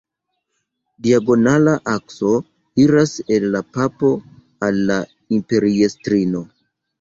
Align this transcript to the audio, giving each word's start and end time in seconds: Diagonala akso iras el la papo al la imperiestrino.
Diagonala 1.07 1.75
akso 1.91 2.31
iras 2.85 3.13
el 3.37 3.45
la 3.57 3.61
papo 3.77 4.11
al 4.71 4.81
la 4.89 4.97
imperiestrino. 5.39 6.45